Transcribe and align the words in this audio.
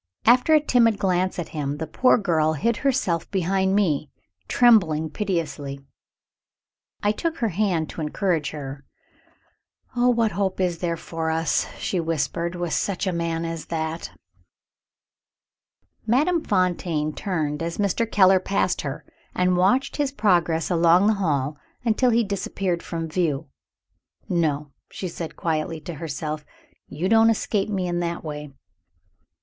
After 0.25 0.53
one 0.55 0.65
timid 0.65 0.97
glance 0.97 1.37
at 1.37 1.49
him, 1.49 1.77
the 1.77 1.85
poor 1.85 2.17
girl 2.17 2.53
hid 2.53 2.77
herself 2.77 3.29
behind 3.29 3.75
me, 3.75 4.09
trembling 4.47 5.11
piteously. 5.11 5.79
I 7.03 7.11
took 7.11 7.37
her 7.37 7.49
hand 7.49 7.87
to 7.91 8.01
encourage 8.01 8.49
her. 8.49 8.83
"Oh, 9.95 10.09
what 10.09 10.31
hope 10.31 10.59
is 10.59 10.79
there 10.79 10.97
for 10.97 11.29
us," 11.29 11.67
she 11.77 11.99
whispered, 11.99 12.55
"with 12.55 12.73
such 12.73 13.05
a 13.05 13.13
man 13.13 13.45
as 13.45 13.67
that?" 13.67 14.09
Madame 16.07 16.43
Fontaine 16.43 17.13
turned 17.13 17.61
as 17.61 17.77
Mr. 17.77 18.11
Keller 18.11 18.39
passed 18.39 18.81
her, 18.81 19.05
and 19.35 19.55
watched 19.55 19.97
his 19.97 20.11
progress 20.11 20.71
along 20.71 21.05
the 21.05 21.13
hall 21.13 21.59
until 21.85 22.09
he 22.09 22.23
disappeared 22.23 22.81
from 22.81 23.07
view. 23.07 23.49
"No," 24.27 24.71
she 24.89 25.07
said 25.07 25.35
quietly 25.35 25.79
to 25.81 25.93
herself, 25.93 26.43
"you 26.87 27.07
don't 27.07 27.29
escape 27.29 27.69
me 27.69 27.87
in 27.87 27.99
that 27.99 28.23
way." 28.23 28.51